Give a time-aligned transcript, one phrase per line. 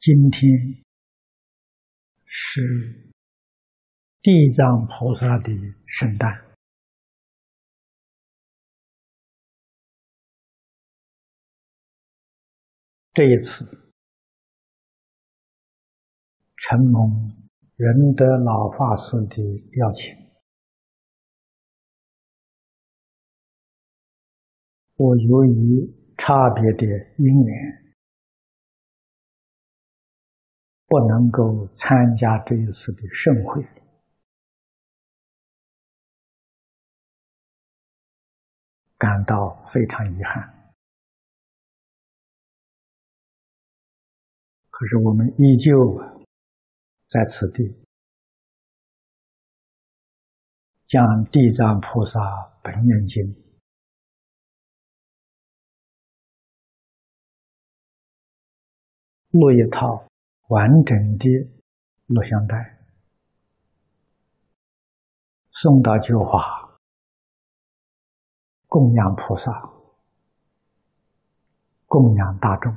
[0.00, 0.50] 今天
[2.24, 2.62] 是
[4.22, 5.52] 地藏菩萨的
[5.84, 6.56] 圣诞。
[13.12, 13.92] 这一次，
[16.56, 17.36] 承蒙
[17.76, 19.36] 仁德老法师的
[19.80, 20.16] 邀请，
[24.96, 26.86] 我由于差别的
[27.18, 27.79] 因缘。
[30.90, 33.62] 不能够参加这一次的盛会，
[38.98, 40.74] 感到非常遗憾。
[44.68, 45.96] 可是我们依旧
[47.06, 47.62] 在此地，
[50.86, 52.18] 将《地藏菩萨
[52.64, 53.22] 本愿经》
[59.30, 60.09] 录一套。
[60.50, 61.28] 完整的
[62.06, 62.56] 录像带
[65.52, 66.76] 送到九华，
[68.66, 69.52] 供养菩萨，
[71.86, 72.74] 供养大众，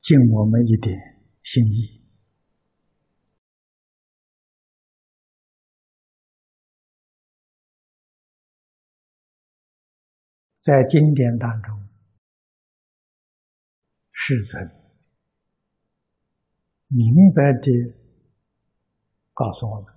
[0.00, 0.98] 尽我们一点
[1.42, 1.99] 心意。
[10.60, 11.88] 在经典当中，
[14.12, 14.70] 世尊
[16.88, 17.94] 明白的
[19.32, 19.94] 告诉我们，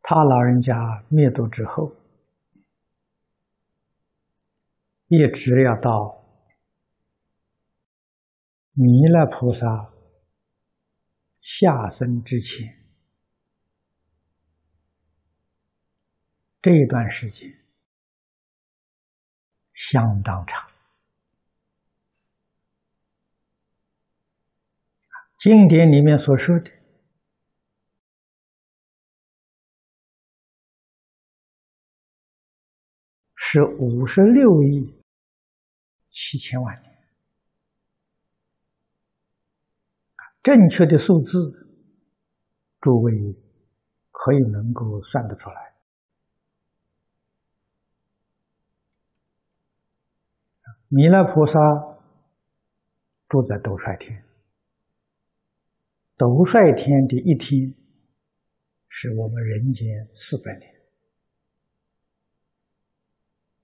[0.00, 1.92] 他老人家灭度之后，
[5.08, 6.24] 一直要到
[8.74, 9.92] 弥勒菩萨
[11.40, 12.79] 下生之前。
[16.62, 17.50] 这一段时间
[19.72, 20.70] 相当长，
[25.38, 26.70] 经典里面所说的，
[33.34, 35.02] 是五十六亿
[36.10, 36.90] 七千万年。
[40.42, 41.38] 正确的数字，
[42.82, 43.12] 诸位
[44.10, 45.69] 可以能够算得出来。
[50.92, 51.56] 弥勒菩萨
[53.28, 54.24] 住在斗率天，
[56.16, 57.72] 斗率天的一天
[58.88, 60.68] 是我们人间四百年，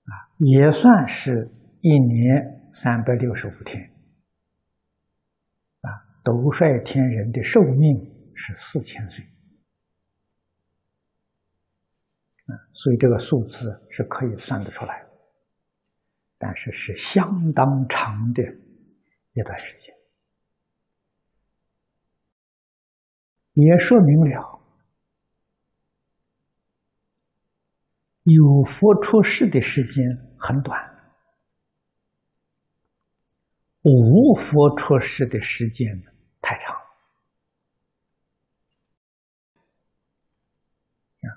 [0.03, 1.51] 啊，也算是
[1.81, 3.83] 一年三百六十五天，
[5.81, 5.91] 啊，
[6.23, 9.25] 斗率天人的寿命是四千岁，
[12.45, 15.06] 啊，所以这个数字是可以算得出来的。
[16.37, 18.43] 但是是相当长的
[19.33, 19.95] 一段时间，
[23.53, 24.61] 也说明了
[28.23, 30.05] 有佛出世的时间
[30.37, 30.79] 很短，
[33.83, 35.87] 无佛出世的时间
[36.41, 36.75] 太长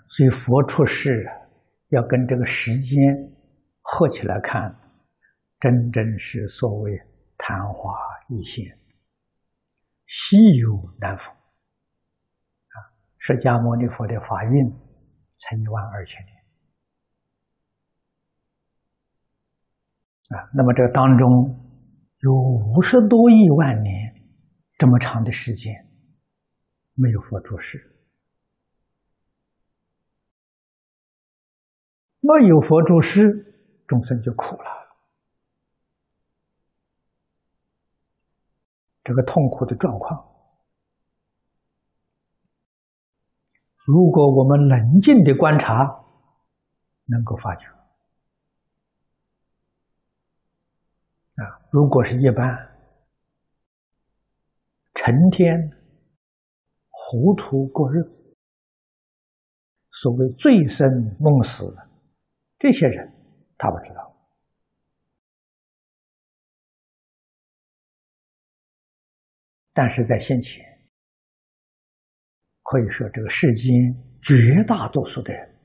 [0.08, 1.24] 所以佛出世
[1.88, 3.00] 要跟这个时间
[3.80, 4.76] 合起来看。
[5.60, 6.90] 真正是所谓
[7.36, 7.92] 昙花
[8.30, 8.64] 一现，
[10.06, 12.76] 稀有难逢啊！
[13.18, 14.70] 释迦牟尼佛的法运
[15.38, 16.34] 才一万二千年
[20.30, 20.48] 啊！
[20.54, 21.28] 那么这当中
[22.20, 24.14] 有五十多亿万年
[24.78, 25.74] 这么长的时间
[26.94, 27.78] 没有佛住世，
[32.20, 34.79] 没有佛住世，众生就苦了。
[39.10, 40.24] 这个痛苦的状况，
[43.84, 46.04] 如果我们冷静的观察，
[47.06, 47.66] 能够发觉
[51.42, 51.42] 啊，
[51.72, 52.46] 如果是一般
[54.94, 55.58] 成天
[56.88, 58.22] 糊涂过日子，
[59.90, 61.76] 所谓醉生梦死，
[62.60, 63.12] 这些人
[63.58, 64.09] 他不知道。
[69.72, 70.64] 但是在先前，
[72.62, 73.72] 可以说这个世间
[74.20, 75.56] 绝大多数的人，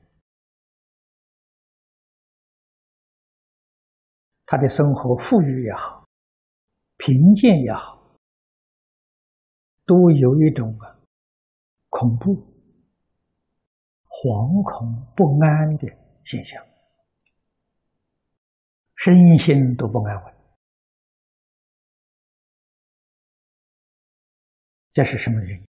[4.46, 6.06] 他的生活富裕也好，
[6.98, 8.16] 贫贱也好，
[9.84, 10.98] 都有一种啊
[11.88, 12.32] 恐怖、
[14.08, 15.88] 惶恐不安的
[16.24, 16.64] 现象，
[18.94, 20.35] 身心都不安稳，
[24.96, 25.66] 这是什么原因？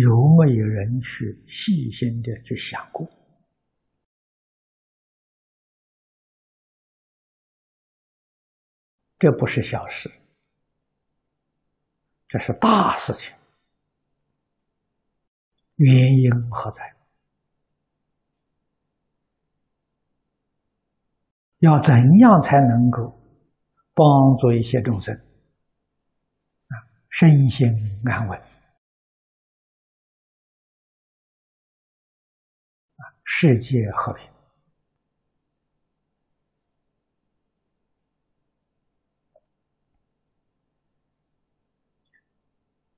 [0.00, 3.06] 有没有人去细心的去想过？
[9.18, 10.10] 这不是小事，
[12.28, 13.36] 这是大事情。
[15.74, 16.96] 原因何在？
[21.58, 23.20] 要怎样才能够
[23.92, 25.14] 帮助一些众生，
[27.10, 27.68] 身心
[28.04, 28.40] 安稳，
[33.24, 34.26] 世界和平？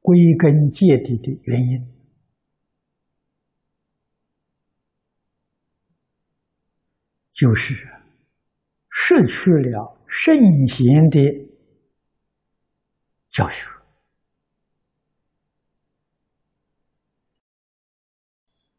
[0.00, 1.80] 归根结底的原因，
[7.30, 7.88] 就是
[8.90, 11.20] 失去了圣贤的
[13.30, 13.68] 教学，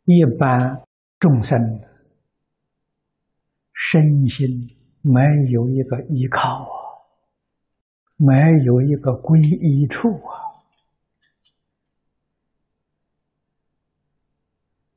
[0.05, 0.83] 一般
[1.17, 1.57] 众生
[3.71, 4.47] 身心
[5.01, 5.21] 没
[5.51, 6.75] 有一个依靠啊，
[8.17, 8.33] 没
[8.65, 10.31] 有一个皈依处啊。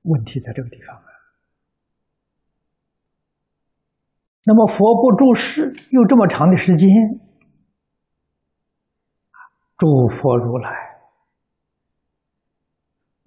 [0.03, 1.07] 问题在这个地方啊。
[4.45, 6.89] 那么佛不住世，又这么长的时间，
[9.77, 10.71] 诸佛如来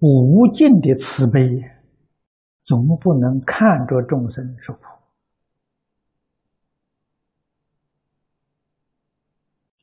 [0.00, 1.40] 无尽的慈悲，
[2.62, 4.80] 总不能看着众生受苦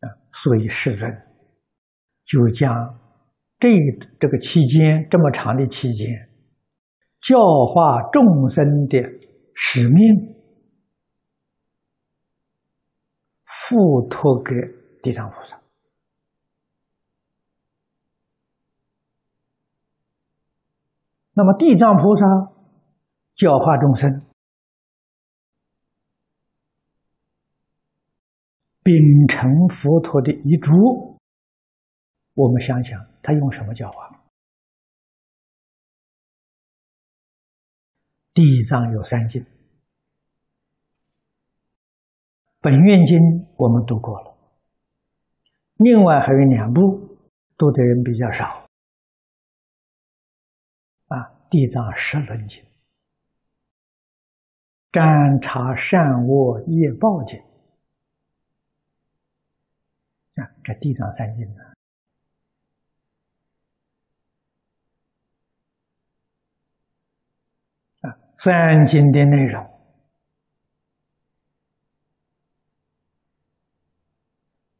[0.02, 1.10] 啊，所以世尊
[2.26, 3.00] 就将
[3.60, 3.70] 这
[4.20, 6.30] 这个期间这么长的期间。
[7.20, 9.00] 教化众生的
[9.54, 10.36] 使命，
[13.44, 14.54] 付托给
[15.02, 15.60] 地藏菩萨。
[21.38, 22.26] 那么，地藏菩萨
[23.36, 24.10] 教化众生，
[28.82, 28.96] 秉
[29.30, 31.20] 承佛陀的遗嘱，
[32.34, 34.20] 我们想想，他用什么教化？
[38.34, 39.46] 地藏有三经，
[42.62, 43.20] 本愿经
[43.58, 44.36] 我们读过了，
[45.76, 46.82] 另外还有两部
[47.56, 48.67] 读的人比较少，
[51.50, 52.64] 地藏十轮经、
[54.92, 55.02] 占
[55.42, 57.40] 察善恶业报经，
[60.36, 61.64] 啊，这地藏三经呢。
[68.40, 69.66] 三经的内容。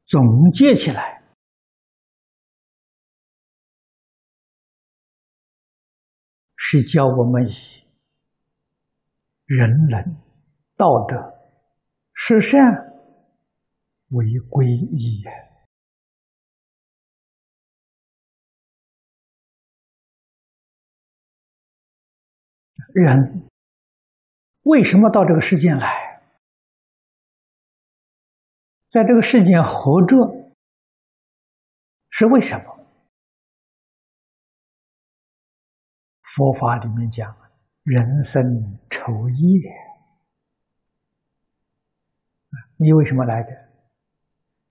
[0.04, 0.22] 总
[0.54, 1.17] 结起来，
[6.70, 7.54] 是教我们以
[9.46, 10.18] 人伦、
[10.76, 11.16] 道德、
[12.14, 12.60] 十善
[14.10, 15.24] 为皈依
[22.94, 23.48] 人。
[24.64, 26.22] 为什么到这个世间来？
[28.90, 30.18] 在这个世间活着
[32.10, 32.77] 是为什么？
[36.38, 37.36] 佛法里面讲，
[37.82, 38.44] 人生
[38.92, 39.60] 酬业。
[42.78, 43.50] 你为什么来的？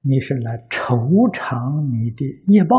[0.03, 0.97] 你是来酬
[1.33, 2.77] 偿你的业报。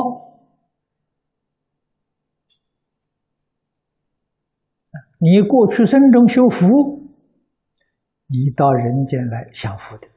[5.20, 7.06] 你过去生中修福。
[8.30, 10.08] 你到人间来享福的，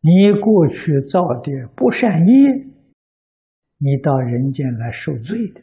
[0.00, 2.48] 你过去造的不善业，
[3.76, 5.62] 你到人间来受罪的，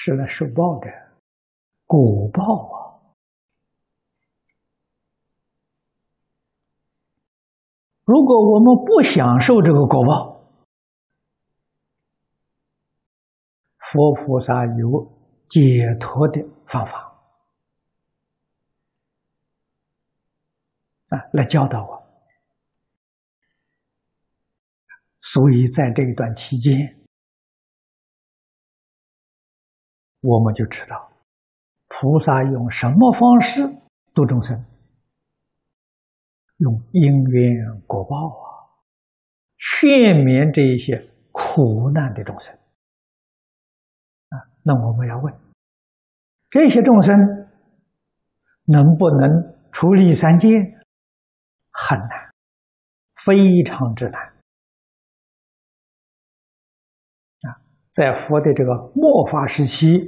[0.00, 0.88] 是来受报的，
[1.84, 2.78] 果报啊！
[8.04, 10.40] 如果我们不享受这个果报，
[13.78, 15.18] 佛菩萨有。
[15.48, 15.58] 解
[15.98, 17.18] 脱的方法
[21.08, 22.06] 啊，来教导我。
[25.22, 26.97] 所以在这一段期间，
[30.20, 31.10] 我们就知道
[31.88, 33.62] 菩萨用什么方式
[34.12, 34.64] 度众生，
[36.58, 38.46] 用因缘果报啊，
[39.56, 40.98] 劝勉这一些
[41.32, 42.56] 苦难的众生。
[44.64, 45.34] 那我们要问：
[46.50, 47.16] 这些众生
[48.64, 50.48] 能不能处理三界？
[51.70, 52.34] 很难，
[53.24, 54.37] 非常之难。
[57.98, 59.98] 在佛的这个末法时期，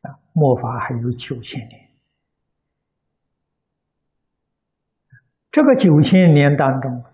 [0.00, 1.88] 啊，末法还有九千年。
[5.52, 7.04] 这个九千年当中，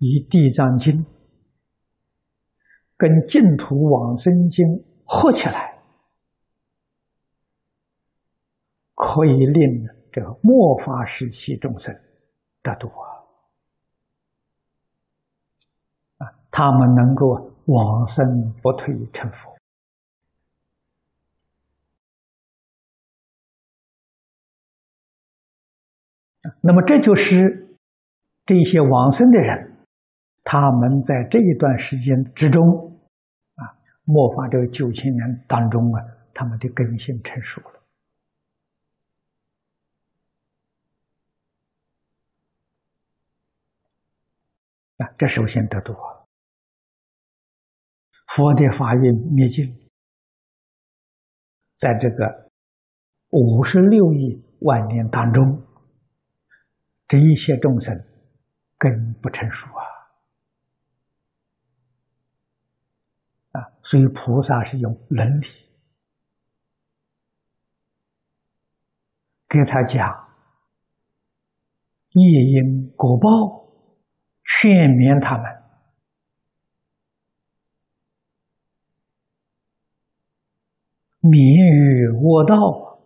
[0.00, 0.92] 以《地藏经》
[2.98, 4.66] 跟《净土往生经》
[5.06, 5.80] 合起来，
[8.96, 11.98] 可以令这个末法时期众生
[12.60, 13.08] 得度啊！
[16.18, 19.56] 啊，他们能够往生不退成佛。
[26.60, 27.64] 那么这就是。
[28.48, 29.76] 这些往生的人，
[30.42, 32.64] 他们在这一段时间之中，
[33.56, 36.00] 啊，末法这九千年当中啊，
[36.32, 37.82] 他们的根性成熟了，
[44.96, 46.17] 啊，这首先得度啊。
[48.28, 49.66] 佛的法印灭尽，
[51.76, 52.50] 在这个
[53.30, 55.62] 五十六亿万年当中，
[57.06, 58.04] 这一些众生。
[58.80, 59.82] 根不成熟啊！
[63.58, 65.46] 啊，所以菩萨是用伦理
[69.48, 70.08] 给他讲
[72.10, 73.68] 业因果报，
[74.44, 75.57] 劝勉他们
[81.30, 83.00] 名于恶道，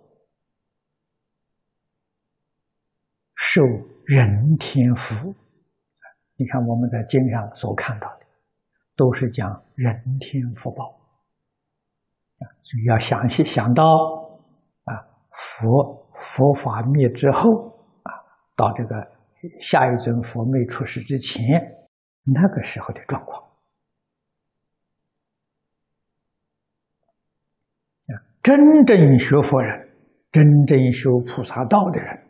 [3.34, 3.62] 受
[4.06, 5.34] 人天福。
[6.36, 8.26] 你看，我们在经上所看到的，
[8.96, 10.84] 都是讲人天福报
[12.38, 13.84] 啊，所以要详细想到
[14.84, 17.48] 啊，佛佛法灭之后
[18.02, 18.10] 啊，
[18.56, 18.96] 到这个
[19.60, 21.44] 下一尊佛没出世之前，
[22.24, 23.40] 那个时候的状况
[28.06, 29.88] 啊，真正学佛人，
[30.32, 32.26] 真正修菩萨道的人。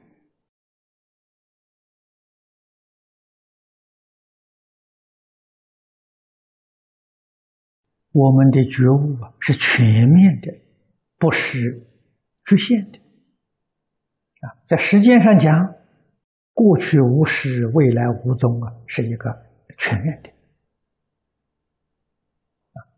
[8.13, 10.53] 我们的觉悟啊是全面的，
[11.17, 11.83] 不是
[12.45, 12.99] 局限的。
[12.99, 15.51] 啊，在时间上讲，
[16.53, 19.31] 过去无始，未来无终啊，是一个
[19.79, 20.31] 全面的，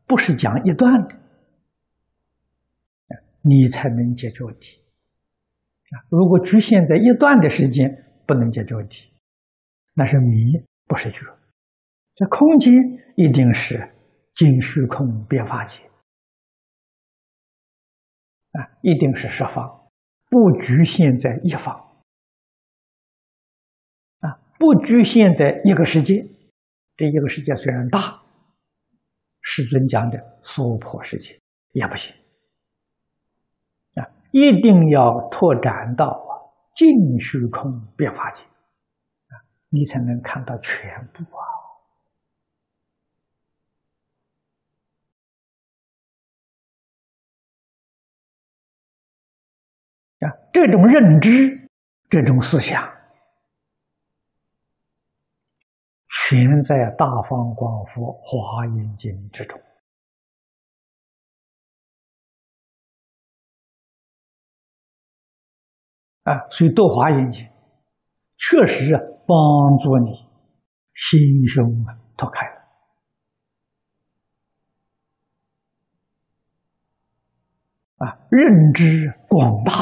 [0.04, 1.14] 不是讲一段的，
[3.44, 4.78] 你才能解决问题。
[5.90, 7.88] 啊，如果局限在一段的时间，
[8.26, 9.12] 不能解决问题，
[9.94, 10.52] 那是迷，
[10.86, 11.24] 不是觉。
[12.14, 12.72] 这空间
[13.16, 13.90] 一定是。
[14.34, 15.78] 尽虚空变法界
[18.50, 19.88] 啊，一定是十方，
[20.28, 21.72] 不局限在一方
[24.18, 26.26] 啊，不局限在一个世界。
[26.96, 28.20] 这一个世界虽然大，
[29.40, 31.38] 世尊讲的娑婆世界
[31.70, 32.12] 也不行，
[34.34, 36.34] 一定要拓展到啊
[36.74, 39.38] 尽虚空变法界啊，
[39.68, 41.54] 你才能看到全部啊。
[50.52, 51.68] 这种认知，
[52.08, 52.82] 这种思想，
[56.08, 59.60] 全在《大方广佛华严经》之中
[66.24, 66.48] 啊！
[66.50, 67.44] 所以读《华严经》，
[68.36, 70.10] 确实啊帮助你
[70.94, 72.54] 心胸啊拓开了
[77.98, 79.72] 啊，认知广大。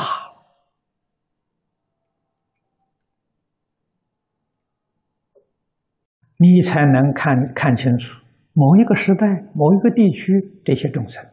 [6.38, 8.20] 你才能看看清楚
[8.52, 11.24] 某一个时代、某一个地区这些众生，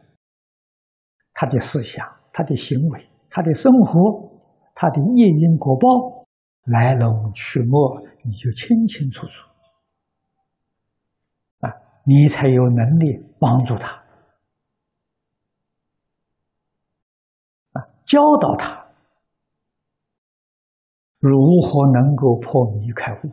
[1.34, 4.29] 他的思想、他的行为、他的生活、
[4.80, 6.26] 他的业因果报
[6.64, 7.76] 来龙去脉，
[8.24, 9.46] 你就清清楚楚
[11.58, 11.70] 啊！
[12.06, 14.02] 你才有能力帮助他
[17.72, 18.86] 啊，教导他
[21.18, 23.30] 如何能够破迷开悟。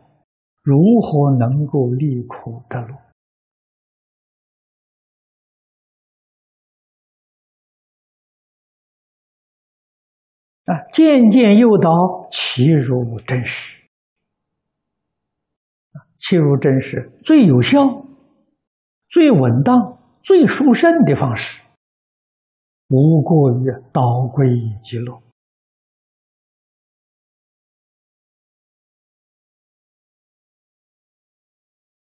[0.62, 2.94] 如何能够离苦得乐？
[10.68, 11.90] 啊，渐渐诱导
[12.30, 13.78] 其入真实。
[16.18, 17.78] 切入真实最有效、
[19.06, 21.62] 最稳当、最殊胜的方式，
[22.88, 24.46] 无过于导归
[24.82, 25.14] 极乐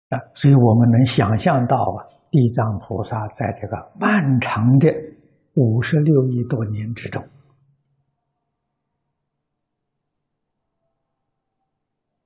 [0.09, 0.21] 啊！
[0.35, 4.87] 所以我们能想象到啊，地藏菩萨在这个漫长的
[5.55, 7.21] 五十六亿多年之中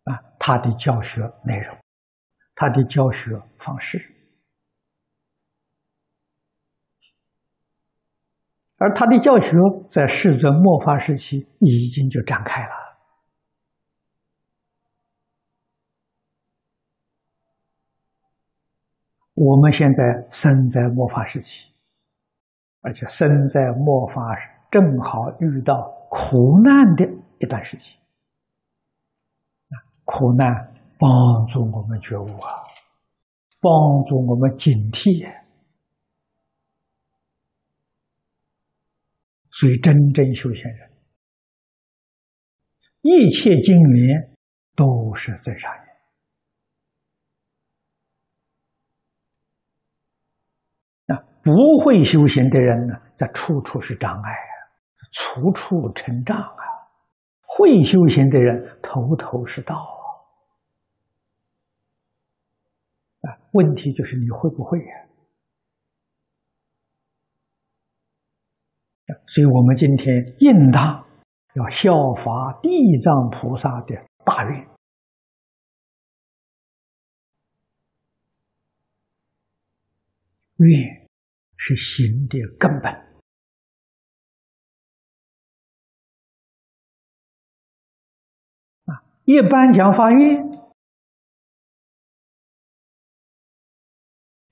[0.10, 1.78] 啊，他的教学内容，
[2.56, 4.16] 他的教学方式。
[8.78, 9.51] 而他的教学
[9.88, 12.70] 在世尊末法时期已经就展开了。
[19.34, 21.74] 我们现在生在末法时期，
[22.80, 24.22] 而且生在末法
[24.72, 25.75] 正好遇到
[26.10, 27.06] 苦难的
[27.39, 27.99] 一段时期。
[30.12, 30.48] 苦难
[30.98, 32.50] 帮助我们觉悟啊，
[33.62, 35.32] 帮助我们警惕。
[39.51, 40.92] 所以，真正修行人，
[43.01, 44.36] 一切经缘
[44.75, 45.86] 都是真善缘。
[51.06, 51.51] 那，不
[51.84, 54.54] 会修行的人呢，在处处是障碍啊，
[55.12, 56.89] 处处成障啊；
[57.42, 60.00] 会修行的人，头头是道啊。
[63.22, 65.06] 啊，问题就是你会不会呀？
[69.26, 71.04] 所以，我们今天应当
[71.56, 72.69] 要效法地
[73.00, 74.67] 藏菩萨的大愿，
[80.58, 81.08] 愿
[81.58, 82.93] 是行的根本
[88.86, 89.02] 啊。
[89.26, 90.38] 一般讲发愿，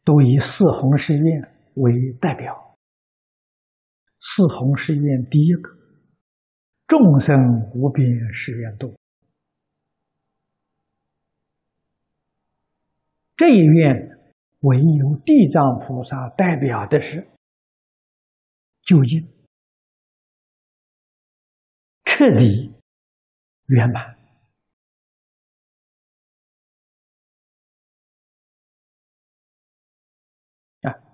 [0.08, 1.92] 都以四弘誓愿为
[2.22, 2.78] 代表。
[4.22, 5.70] 四弘誓愿第一个，
[6.88, 7.38] 众生
[7.76, 8.96] 无边誓愿度。
[13.36, 14.18] 这一愿
[14.60, 17.28] 唯有地藏菩萨代表的是
[18.84, 19.28] 究竟、
[22.06, 22.74] 彻底、
[23.66, 24.17] 圆满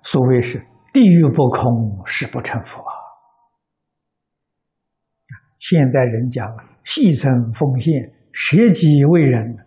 [0.03, 0.59] 所谓是
[0.93, 2.93] 地狱不空，誓不成佛啊！
[5.59, 6.45] 现在人讲
[6.83, 7.93] 牺牲奉献、
[8.33, 9.65] 舍己为人，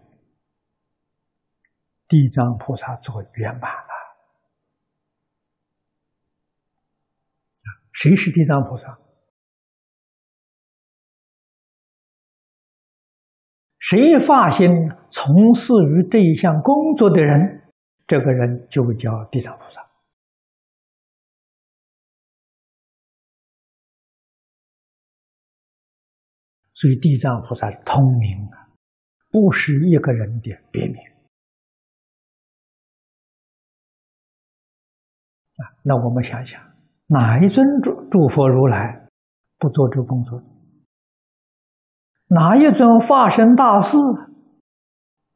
[2.07, 3.89] 地藏菩萨做圆满了。
[7.93, 8.99] 谁是地藏菩萨？
[13.79, 14.69] 谁发心
[15.09, 17.71] 从事于这一项工作的人，
[18.07, 19.86] 这个人就会叫地藏菩萨。
[26.77, 28.69] 所以，地藏菩萨通明啊，
[29.31, 30.95] 不是一个人的别名
[35.57, 35.73] 啊。
[35.83, 36.63] 那我们想想，
[37.07, 39.09] 哪一尊诸诸佛如来
[39.57, 40.39] 不做这工作？
[42.27, 43.97] 哪一尊化身大士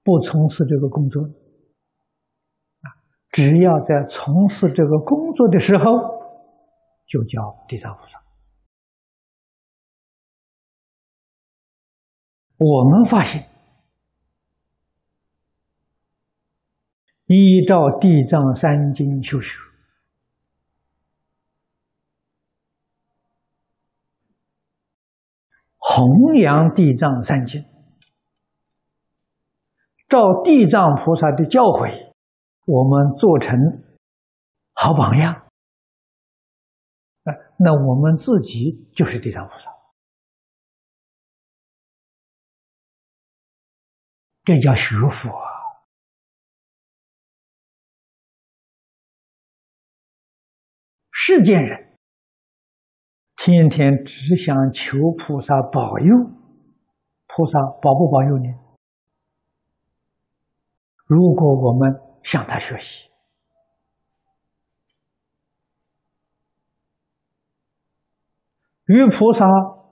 [0.04, 1.22] 不从事这个工作？
[1.22, 2.86] 啊，
[3.32, 5.84] 只要在从事这个工作的时候，
[7.06, 8.20] 就叫地藏菩萨。
[12.62, 13.48] 我们发现，
[17.24, 19.56] 依照《地藏三经》修学，
[25.78, 27.64] 弘扬地藏三经，
[30.06, 32.12] 照地藏菩萨的教诲，
[32.66, 33.56] 我们做成
[34.74, 35.32] 好榜样。
[37.22, 39.79] 啊，那我们自己就是地藏菩萨。
[44.52, 45.30] 这叫学佛。
[51.12, 51.96] 世间人
[53.36, 56.16] 天天只想求菩萨保佑，
[57.28, 58.48] 菩萨保不保佑你？
[61.06, 61.88] 如果我们
[62.24, 63.08] 向他学习，
[68.86, 69.46] 与菩萨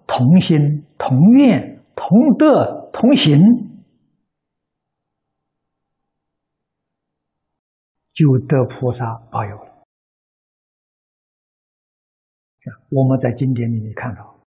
[0.08, 3.38] 同心、同愿、同德、同行。
[8.18, 9.84] 就得菩萨保佑了。
[12.90, 14.42] 我们在经典里面看到，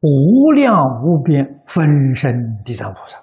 [0.00, 3.20] 无量无边分身地藏菩萨，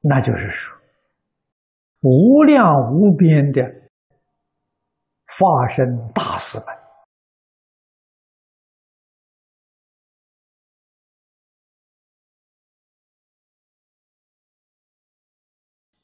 [0.00, 0.78] 那就是说，
[2.02, 3.62] 无量无边的
[5.26, 6.66] 化身大士们，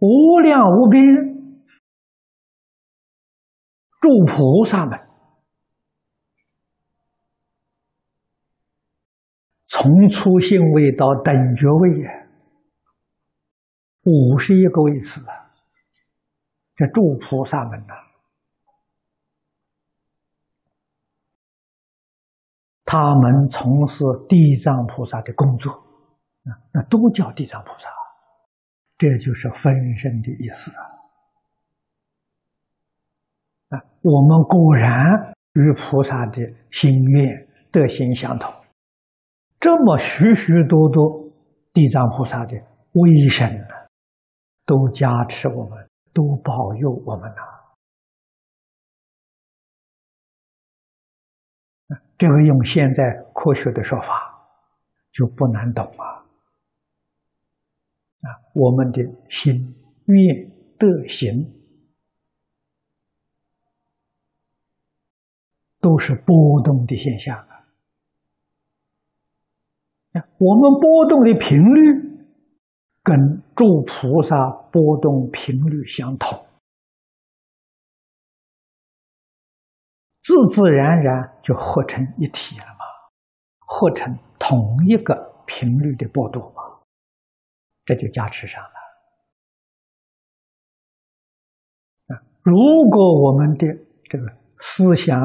[0.04, 1.14] 无量无边
[4.00, 4.98] 诸菩萨们。
[9.64, 12.10] 从初性位到等觉位呀，
[14.02, 15.54] 五十一个位次啊！
[16.74, 17.94] 这诸菩萨们呐，
[22.84, 27.88] 他们从事地藏菩萨的工作，啊，那都叫地藏菩萨，
[29.02, 30.84] 这就是分身的意思啊！
[33.70, 38.48] 啊，我们果然与菩萨的心愿德行相同。
[39.58, 41.28] 这么许许多多
[41.72, 42.56] 地藏菩萨的
[42.92, 43.74] 威神呢，
[44.64, 47.42] 都加持我们，都保佑我们呐。
[52.16, 53.02] 这个用现在
[53.34, 54.32] 科学的说法
[55.10, 56.21] 就不难懂啊。
[58.22, 59.74] 啊，我们的心、
[60.06, 61.52] 愿、德、行，
[65.80, 67.48] 都是波动的现象啊。
[70.38, 72.28] 我们波动的频率
[73.02, 76.46] 跟诸菩萨波动频率相同，
[80.20, 82.84] 自自然然就合成一体了嘛，
[83.60, 86.61] 合成同一个频率的波动嘛，
[87.84, 88.70] 这就加持上了。
[92.14, 92.54] 啊，如
[92.90, 93.66] 果我们的
[94.08, 94.24] 这个
[94.58, 95.18] 思想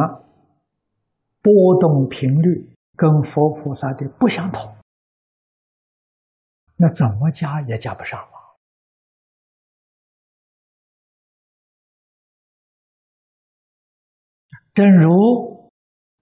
[1.41, 4.75] 波动频率跟佛菩萨的不相同。
[6.79, 8.37] 那怎么加也加不上嘛？
[14.75, 15.71] 正如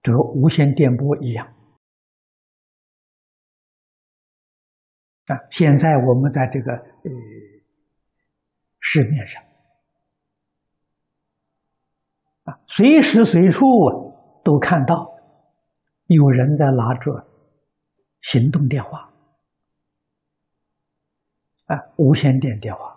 [0.02, 1.55] 这个无线电波一样
[5.26, 5.36] 啊！
[5.50, 7.10] 现在我们在这个呃
[8.78, 9.42] 市面上
[12.44, 13.66] 啊，随时随处
[14.44, 15.10] 都看到
[16.06, 17.26] 有人在拿着
[18.20, 19.10] 行动电话。
[21.66, 22.96] 啊，无线电电话，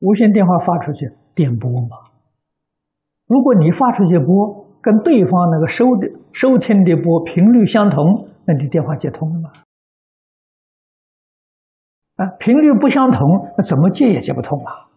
[0.00, 1.96] 无线电话发出去电波嘛。
[3.26, 9.52] 如果你发出去波跟对方那个收的收听的波频率相同，那你电话接通了吗？
[12.18, 13.20] 啊，频率不相同，
[13.56, 14.90] 那怎么接也接不通啊。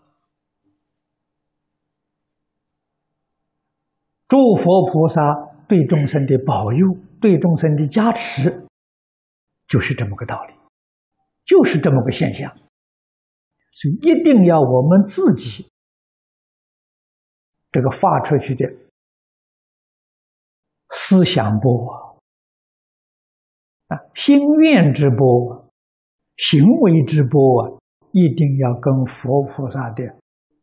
[4.27, 5.21] 诸佛菩萨
[5.67, 6.87] 对众生的保佑，
[7.19, 8.65] 对众生的加持，
[9.67, 10.53] 就是这么个道理，
[11.45, 12.51] 就是这么个现象。
[13.73, 15.69] 所以一定要我们自己
[17.71, 18.65] 这个发出去的
[20.89, 22.19] 思想波
[23.89, 25.60] 啊，心愿之波、
[26.37, 27.79] 行为之波啊，
[28.11, 30.03] 一定要跟佛菩萨的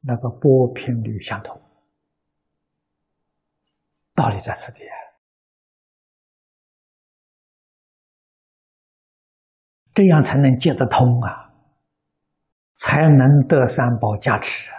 [0.03, 1.61] 那个波频率相同。
[4.15, 4.97] 道理在此地啊，
[9.95, 11.47] 这样才能接得通啊。
[12.81, 14.71] 才能得三宝加持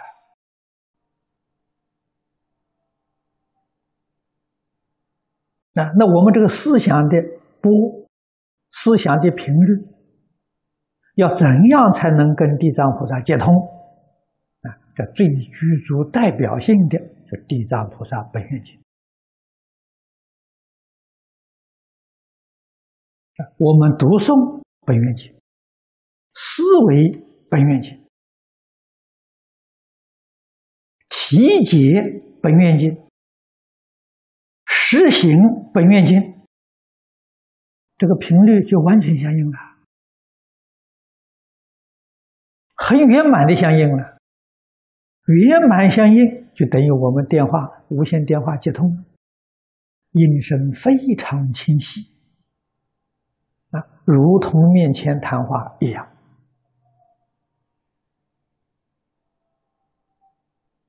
[5.74, 7.16] 那那我们这个思想的
[7.60, 7.70] 波，
[8.70, 9.86] 思想的频率，
[11.20, 13.54] 要怎样才能跟地藏菩萨接通？
[14.62, 18.80] 啊，这最具足代表性的就地藏菩萨本愿经。
[23.58, 25.34] 我们读诵本愿经，
[26.34, 27.26] 思维。
[27.52, 28.00] 本愿经，
[31.08, 32.00] 体解
[32.40, 32.96] 本愿经，
[34.66, 35.36] 实行
[35.74, 36.16] 本愿经，
[37.98, 39.58] 这个频率就完全相应了，
[42.90, 44.18] 很圆满的相应了。
[45.26, 49.04] 圆满相应，就等于我们电话无线电话接通，
[50.10, 52.00] 音声非常清晰，
[53.70, 56.04] 啊，如同面前谈话一样。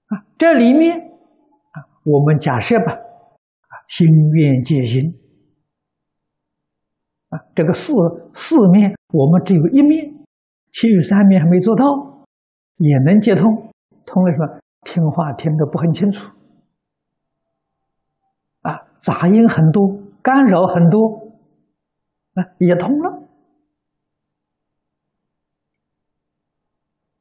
[0.08, 5.20] 啊这里面啊，我们假设吧，啊，心愿皆心
[7.30, 7.94] 啊，这个四
[8.34, 10.21] 四面我们只有一面，
[10.72, 11.86] 其余三面还没做到，
[12.78, 13.72] 也能接通。
[14.06, 16.28] 通了说听话听得不很清楚
[18.62, 19.88] 啊，杂音很多，
[20.22, 21.32] 干扰很多
[22.34, 23.28] 啊，也通了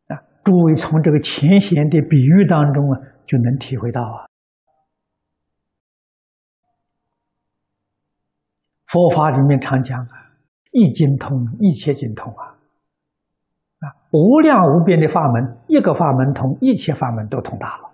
[0.09, 0.17] 啊。
[0.43, 4.27] 诸位从这个前贤的比喻当中啊，就能体会到啊，
[8.87, 10.37] 佛法里面常讲啊，
[10.73, 12.57] 一经通，一切经通，啊，
[14.12, 17.90] 无量无边的法门，一个法门通，一切法门都通达了，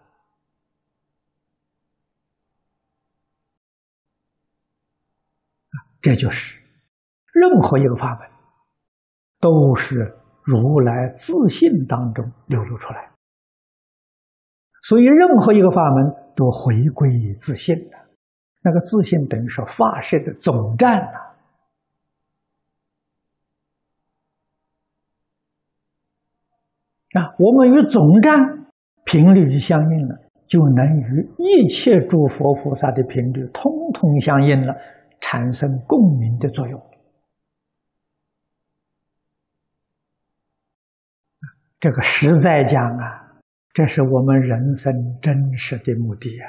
[6.01, 6.63] 这就是
[7.33, 8.29] 任何一个法门
[9.41, 10.17] 都是。
[10.49, 13.11] 如来自信当中流露出来，
[14.85, 17.97] 所以任何一个法门都回归自信的，
[18.63, 21.26] 那个自信等于说发射的总站呐。
[27.17, 28.39] 啊我们与总站
[29.05, 34.75] 频率就相应了，就能与一切诸佛菩萨的频率通通相应了，
[35.21, 36.81] 产生共鸣的作用。
[41.79, 43.39] 这个实在讲啊，
[43.73, 46.47] 这是我们人生真实的目的啊！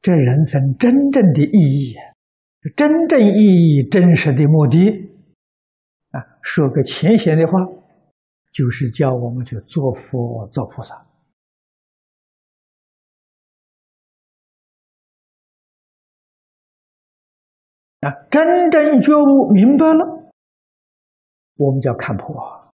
[0.00, 1.94] 这人生真正的意义，
[2.74, 5.11] 真正意义、真实的目的
[6.12, 7.58] 啊，说个浅显的话，
[8.52, 10.94] 就是叫我们去做佛、做菩萨
[18.00, 18.12] 啊！
[18.30, 20.32] 真正觉悟明白了。
[21.56, 22.72] 我们叫看破，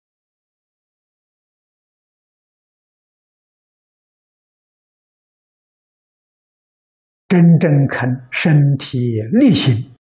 [7.27, 9.93] 真正肯身体力行，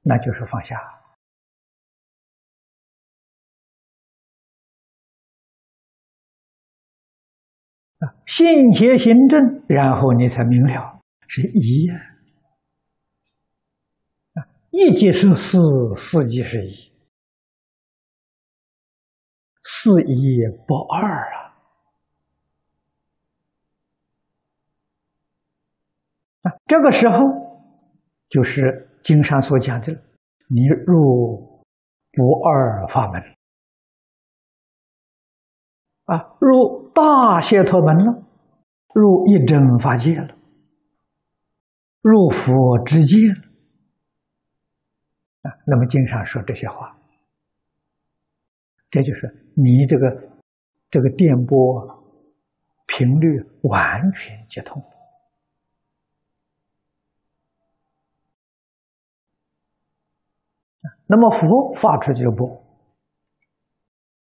[0.00, 1.01] 那就是放下
[8.26, 11.88] 信邪行正，然后你才明了是一
[14.34, 15.58] 啊，一即是四，
[15.94, 16.92] 四即是一。
[19.64, 21.54] 四一不二啊！
[26.42, 27.18] 啊，这个时候
[28.28, 29.92] 就是经上所讲的，
[30.48, 31.64] 你入
[32.12, 33.20] 不二法门
[36.04, 38.24] 啊，入大解脱门了，
[38.94, 40.36] 入一真法界了，
[42.00, 43.42] 入佛之界了
[45.42, 45.52] 啊。
[45.66, 46.98] 那么经常说这些话。
[48.90, 50.06] 这就是你这个
[50.90, 52.04] 这个电波
[52.86, 54.84] 频率完全接通，
[61.06, 62.46] 那么佛发出这个波，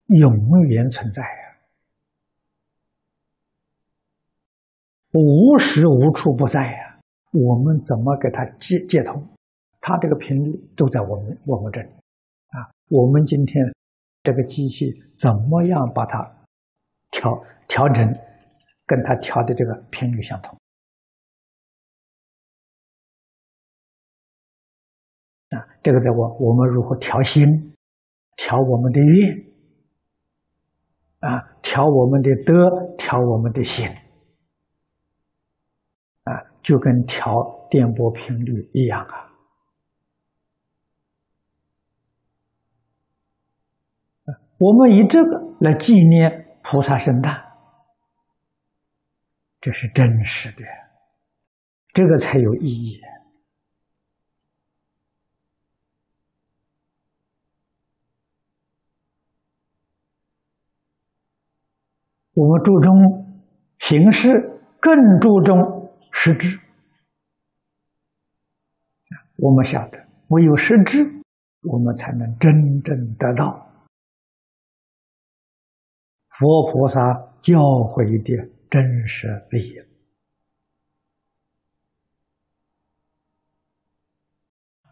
[0.07, 0.33] 永
[0.69, 1.57] 远存在呀，
[5.19, 6.99] 无时无处不在呀。
[7.31, 9.25] 我们怎么给它接接通？
[9.81, 11.87] 它这个频率都在我们我们这里
[12.49, 12.69] 啊。
[12.89, 13.73] 我们今天。
[14.25, 16.17] 这个机器怎么样把它
[17.11, 17.31] 调
[17.67, 18.11] 调整，
[18.87, 20.57] 跟它调的这个频率相同
[25.49, 25.61] 啊？
[25.83, 27.45] 这个在我我们如何调心，
[28.35, 29.45] 调我们的愿
[31.19, 33.87] 啊，调我们的德，调我们的心，
[36.65, 37.31] 就跟调
[37.69, 39.29] 电波频率一样啊。
[44.57, 47.39] 我们以这个来纪念菩萨圣诞，
[49.61, 50.63] 这是真实的，
[51.93, 52.99] 这个才有意义。
[62.33, 62.91] 我们注重
[63.77, 64.31] 形式，
[64.81, 65.74] 更注重
[66.17, 66.59] 实质。
[69.35, 69.99] 我们晓得，
[70.29, 71.03] 唯有实质，
[71.61, 73.69] 我们才能真正得到。
[76.29, 76.99] 佛菩萨
[77.41, 79.75] 教诲的真实利益，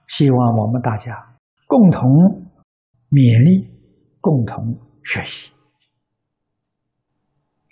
[0.10, 2.02] 希望我们大家共同
[3.10, 3.72] 勉励，
[4.20, 5.52] 共同学习。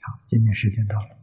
[0.02, 1.21] 好，今天时间到了。